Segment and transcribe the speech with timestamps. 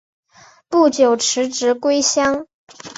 [0.67, 2.47] 不久辞职归乡。